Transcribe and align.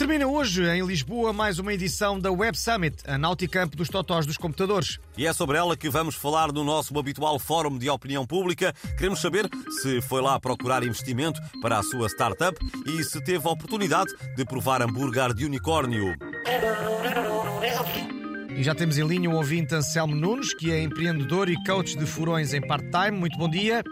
Termina 0.00 0.26
hoje, 0.26 0.64
em 0.64 0.82
Lisboa, 0.82 1.30
mais 1.30 1.58
uma 1.58 1.74
edição 1.74 2.18
da 2.18 2.32
Web 2.32 2.56
Summit, 2.56 2.96
a 3.06 3.18
Nauticamp 3.18 3.76
dos 3.76 3.90
totós 3.90 4.24
dos 4.24 4.38
computadores. 4.38 4.98
E 5.14 5.26
é 5.26 5.32
sobre 5.34 5.58
ela 5.58 5.76
que 5.76 5.90
vamos 5.90 6.14
falar 6.14 6.50
no 6.50 6.64
nosso 6.64 6.98
habitual 6.98 7.38
Fórum 7.38 7.76
de 7.76 7.90
Opinião 7.90 8.24
Pública. 8.26 8.72
Queremos 8.96 9.20
saber 9.20 9.46
se 9.82 10.00
foi 10.00 10.22
lá 10.22 10.40
procurar 10.40 10.82
investimento 10.82 11.38
para 11.60 11.78
a 11.78 11.82
sua 11.82 12.08
startup 12.08 12.58
e 12.86 13.04
se 13.04 13.22
teve 13.22 13.46
a 13.46 13.50
oportunidade 13.50 14.10
de 14.34 14.42
provar 14.46 14.80
hambúrguer 14.80 15.34
de 15.34 15.44
unicórnio. 15.44 16.16
E 18.56 18.62
já 18.62 18.74
temos 18.74 18.96
em 18.96 19.06
linha 19.06 19.28
o 19.28 19.34
ouvinte 19.34 19.74
Anselmo 19.74 20.14
Nunes, 20.14 20.54
que 20.54 20.72
é 20.72 20.82
empreendedor 20.82 21.50
e 21.50 21.62
coach 21.64 21.94
de 21.94 22.06
furões 22.06 22.54
em 22.54 22.60
part-time. 22.62 23.18
Muito 23.18 23.36
bom 23.36 23.50
dia. 23.50 23.84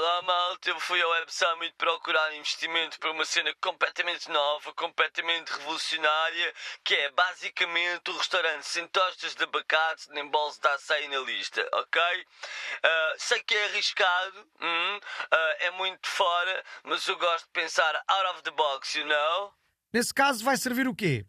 Olá 0.00 0.22
malta, 0.22 0.70
eu 0.70 0.80
fui 0.80 0.98
ao 1.02 1.10
Web 1.10 1.30
Summit 1.30 1.74
procurar 1.76 2.34
investimento 2.34 2.98
para 2.98 3.10
uma 3.10 3.22
cena 3.26 3.54
completamente 3.60 4.30
nova, 4.30 4.72
completamente 4.72 5.50
revolucionária, 5.50 6.54
que 6.82 6.94
é 6.94 7.10
basicamente 7.10 8.10
o 8.10 8.16
restaurante 8.16 8.62
sem 8.62 8.88
tostas 8.88 9.34
de 9.34 9.44
abacate 9.44 10.08
nem 10.12 10.26
bolos 10.26 10.56
de 10.56 10.66
açaí 10.68 11.06
na 11.08 11.18
lista, 11.18 11.68
ok? 11.74 12.00
Uh, 12.02 12.88
sei 13.18 13.42
que 13.42 13.54
é 13.54 13.64
arriscado, 13.66 14.48
hum, 14.62 14.96
uh, 14.96 15.56
é 15.58 15.70
muito 15.72 16.08
fora, 16.08 16.64
mas 16.84 17.06
eu 17.06 17.18
gosto 17.18 17.44
de 17.44 17.52
pensar 17.52 18.02
out 18.08 18.26
of 18.30 18.42
the 18.42 18.52
box, 18.52 18.96
you 18.98 19.04
know? 19.04 19.52
Nesse 19.92 20.14
caso, 20.14 20.42
vai 20.42 20.56
servir 20.56 20.88
o 20.88 20.94
quê? 20.94 21.26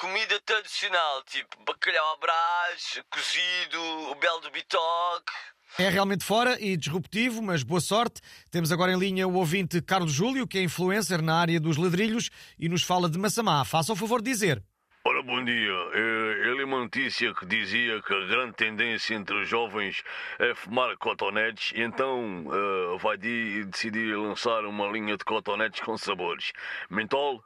Comida 0.00 0.40
tradicional, 0.46 1.22
tipo 1.24 1.62
bacalhau 1.62 2.14
à 2.14 2.16
brás, 2.16 3.02
cozido, 3.10 4.10
o 4.10 4.14
belo 4.14 4.40
do 4.40 4.50
bitoque... 4.50 5.30
É 5.78 5.90
realmente 5.90 6.24
fora 6.24 6.58
e 6.58 6.74
disruptivo, 6.74 7.42
mas 7.42 7.62
boa 7.62 7.82
sorte. 7.82 8.22
Temos 8.50 8.72
agora 8.72 8.92
em 8.92 8.98
linha 8.98 9.28
o 9.28 9.34
ouvinte 9.34 9.82
Carlos 9.82 10.14
Júlio, 10.14 10.48
que 10.48 10.56
é 10.56 10.62
influencer 10.62 11.20
na 11.20 11.34
área 11.34 11.60
dos 11.60 11.76
ladrilhos 11.76 12.30
e 12.58 12.66
nos 12.66 12.82
fala 12.82 13.10
de 13.10 13.18
Massamá. 13.18 13.62
Faça 13.62 13.92
o 13.92 13.96
favor 13.96 14.22
de 14.22 14.30
dizer. 14.30 14.64
Ora, 15.02 15.22
bom 15.22 15.42
dia. 15.42 15.72
Eu 15.72 16.56
li 16.58 16.62
uma 16.62 16.80
notícia 16.80 17.32
que 17.32 17.46
dizia 17.46 18.02
que 18.02 18.12
a 18.12 18.26
grande 18.26 18.52
tendência 18.52 19.14
entre 19.14 19.34
os 19.34 19.48
jovens 19.48 20.02
é 20.38 20.54
fumar 20.54 20.94
cotonetes 20.98 21.72
então 21.74 22.44
uh, 22.44 22.98
vai 22.98 23.16
decidir 23.16 24.14
lançar 24.14 24.66
uma 24.66 24.86
linha 24.88 25.16
de 25.16 25.24
cotonetes 25.24 25.80
com 25.80 25.96
sabores. 25.96 26.52
Mentol, 26.90 27.42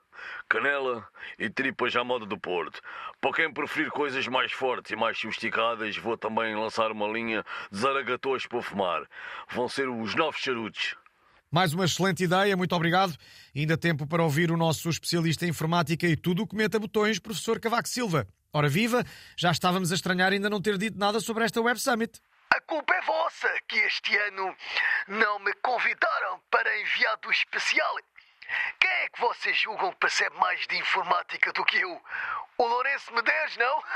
canela 0.48 1.06
e 1.38 1.48
tripas 1.48 1.94
à 1.94 2.02
moda 2.02 2.26
do 2.26 2.36
Porto. 2.36 2.80
Para 3.20 3.32
quem 3.32 3.52
preferir 3.52 3.88
coisas 3.92 4.26
mais 4.26 4.50
fortes 4.50 4.90
e 4.90 4.96
mais 4.96 5.16
sofisticadas, 5.16 5.96
vou 5.96 6.18
também 6.18 6.56
lançar 6.56 6.90
uma 6.90 7.06
linha 7.06 7.44
de 7.70 7.78
zaragatões 7.78 8.48
para 8.48 8.62
fumar. 8.62 9.08
Vão 9.48 9.68
ser 9.68 9.88
os 9.88 10.16
novos 10.16 10.40
charutos. 10.40 10.96
Mais 11.54 11.72
uma 11.72 11.84
excelente 11.84 12.24
ideia, 12.24 12.56
muito 12.56 12.74
obrigado. 12.74 13.16
Ainda 13.54 13.78
tempo 13.78 14.08
para 14.08 14.24
ouvir 14.24 14.50
o 14.50 14.56
nosso 14.56 14.90
especialista 14.90 15.46
em 15.46 15.50
informática 15.50 16.04
e 16.04 16.16
tudo 16.16 16.42
o 16.42 16.48
que 16.48 16.56
meta 16.56 16.80
botões, 16.80 17.20
professor 17.20 17.60
Cavaco 17.60 17.88
Silva. 17.88 18.26
Ora 18.52 18.68
viva, 18.68 19.04
já 19.38 19.52
estávamos 19.52 19.92
a 19.92 19.94
estranhar 19.94 20.32
ainda 20.32 20.50
não 20.50 20.60
ter 20.60 20.76
dito 20.76 20.98
nada 20.98 21.20
sobre 21.20 21.44
esta 21.44 21.62
Web 21.62 21.78
Summit. 21.78 22.20
A 22.52 22.60
culpa 22.62 22.92
é 22.92 23.00
vossa 23.02 23.48
que 23.68 23.78
este 23.78 24.16
ano 24.16 24.52
não 25.06 25.38
me 25.38 25.52
convidaram 25.62 26.40
para 26.50 26.76
enviado 26.80 27.30
especial. 27.30 27.94
Quem 28.80 28.90
é 28.90 29.08
que 29.10 29.20
vocês 29.20 29.56
julgam 29.56 29.92
que 29.92 29.98
percebe 29.98 30.36
mais 30.36 30.66
de 30.66 30.76
informática 30.76 31.52
do 31.52 31.64
que 31.66 31.76
eu? 31.76 32.02
O 32.58 32.66
Lourenço 32.66 33.14
Medeiros, 33.14 33.56
não? 33.58 33.80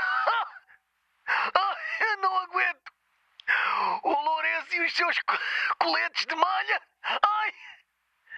Ah, 1.53 1.77
eu 1.99 2.17
não 2.21 2.37
aguento! 2.37 2.91
O 4.03 4.09
Lourenço 4.09 4.75
e 4.75 4.85
os 4.85 4.93
seus 4.93 5.15
coletes 5.77 6.25
de 6.25 6.35
malha! 6.35 6.81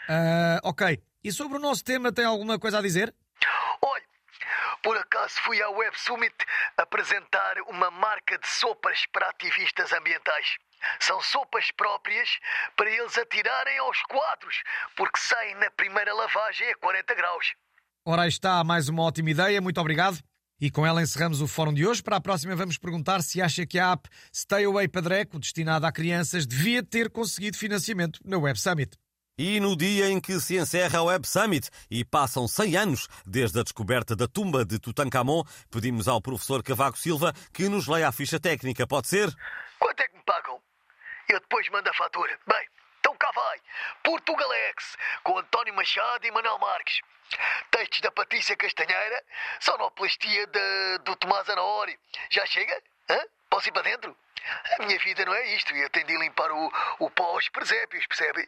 Uh, 0.10 0.60
ok. 0.64 1.02
E 1.24 1.32
sobre 1.32 1.58
o 1.58 1.62
nosso 1.62 1.84
tema, 1.84 2.12
tem 2.12 2.26
alguma 2.26 2.58
coisa 2.58 2.80
a 2.80 2.82
dizer? 2.82 3.14
Olha, 3.82 4.04
por 4.82 4.98
acaso 4.98 5.36
fui 5.42 5.62
à 5.62 5.70
Web 5.70 6.00
Summit 6.00 6.36
apresentar 6.78 7.62
uma 7.68 7.92
marca 7.92 8.38
de 8.38 8.48
sopas 8.48 9.06
para 9.12 9.30
ativistas 9.30 9.94
ambientais. 9.94 10.58
São 11.00 11.22
sopas 11.22 11.72
próprias 11.72 12.40
para 12.76 12.90
eles 12.90 13.18
atirarem 13.18 13.78
aos 13.80 14.02
quadros, 14.04 14.64
porque 14.96 15.20
saem 15.20 15.56
na 15.56 15.70
primeira 15.72 16.14
lavagem 16.14 16.72
a 16.72 16.78
40 16.78 17.14
graus. 17.14 17.54
Ora, 18.04 18.24
aí 18.24 18.30
está 18.30 18.64
mais 18.64 18.90
uma 18.90 19.04
ótima 19.04 19.30
ideia, 19.30 19.62
muito 19.62 19.80
obrigado. 19.80 20.18
E 20.60 20.70
com 20.70 20.86
ela 20.86 21.02
encerramos 21.02 21.42
o 21.42 21.48
fórum 21.48 21.74
de 21.74 21.86
hoje. 21.86 22.04
Para 22.04 22.18
a 22.18 22.22
próxima, 22.22 22.56
vamos 22.56 22.78
perguntar 22.78 23.22
se 23.22 23.42
acha 23.42 23.66
que 23.66 23.80
a 23.80 23.94
app 23.94 24.08
Stay 24.34 24.66
Away 24.66 24.88
Padreco, 24.88 25.40
destinada 25.40 25.88
a 25.88 25.92
crianças, 25.92 26.46
devia 26.46 26.84
ter 26.84 27.10
conseguido 27.10 27.58
financiamento 27.58 28.20
na 28.24 28.38
Web 28.38 28.60
Summit. 28.60 28.96
E 29.44 29.60
no 29.60 29.76
dia 29.76 30.06
em 30.06 30.22
que 30.22 30.40
se 30.40 30.56
encerra 30.56 31.00
a 31.00 31.04
Web 31.04 31.28
Summit 31.28 31.68
e 31.90 32.06
passam 32.06 32.48
100 32.48 32.78
anos 32.78 33.08
desde 33.26 33.60
a 33.60 33.64
descoberta 33.64 34.16
da 34.16 34.28
tumba 34.28 34.64
de 34.64 34.78
Tutankhamon, 34.78 35.44
pedimos 35.72 36.08
ao 36.08 36.22
professor 36.22 36.62
Cavaco 36.62 36.96
Silva 36.96 37.34
que 37.52 37.68
nos 37.68 37.88
leia 37.88 38.08
a 38.08 38.12
ficha 38.12 38.40
técnica, 38.40 38.86
pode 38.86 39.08
ser? 39.08 39.36
Quanto 39.80 40.00
é 40.00 40.08
que 40.08 40.16
me 40.16 40.24
pagam? 40.26 40.62
Eu 41.28 41.40
depois 41.40 41.68
mando 41.70 41.90
a 41.90 41.94
fatura. 41.96 42.38
Bem, 42.46 42.68
então 43.00 43.18
cá 43.18 43.32
vai. 43.34 43.60
Portugalex, 44.04 44.96
com 45.24 45.40
António 45.40 45.74
Machado 45.74 46.24
e 46.24 46.30
Manuel 46.30 46.60
Marques. 46.60 47.02
Textos 47.72 48.02
da 48.02 48.12
Patrícia 48.12 48.56
Castanheira, 48.56 49.24
sonoplastia 49.60 50.46
de, 50.46 50.98
do 51.00 51.16
Tomás 51.16 51.50
Anaori. 51.50 51.98
Já 52.30 52.46
chega? 52.46 52.80
Hã? 53.10 53.20
Posso 53.50 53.70
ir 53.70 53.72
para 53.72 53.90
dentro? 53.90 54.16
A 54.78 54.86
minha 54.86 55.00
vida 55.00 55.26
não 55.26 55.34
é 55.34 55.56
isto 55.56 55.74
e 55.74 55.82
eu 55.82 55.90
tenho 55.90 56.06
de 56.06 56.16
limpar 56.20 56.52
o, 56.52 56.72
o 57.00 57.10
pó 57.10 57.24
aos 57.24 57.50
presépios, 57.50 58.06
percebe? 58.06 58.48